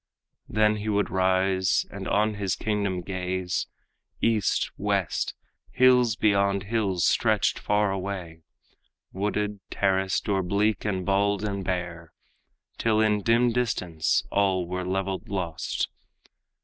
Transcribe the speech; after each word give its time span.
Then 0.49 0.77
he 0.77 0.89
would 0.89 1.11
rise 1.11 1.85
and 1.91 2.07
on 2.07 2.33
his 2.33 2.55
kingdom 2.55 3.01
gaze. 3.01 3.67
East, 4.19 4.71
west, 4.75 5.35
hills 5.69 6.15
beyond 6.15 6.63
hills 6.63 7.05
stretched 7.05 7.59
far 7.59 7.91
away, 7.91 8.41
Wooded, 9.13 9.59
terraced, 9.69 10.27
or 10.27 10.41
bleak 10.41 10.85
and 10.85 11.05
bald 11.05 11.43
and 11.43 11.63
bare, 11.63 12.13
Till 12.79 12.99
in 12.99 13.21
dim 13.21 13.51
distance 13.51 14.23
all 14.31 14.65
were 14.67 14.83
leveled 14.83 15.29
lost. 15.29 15.87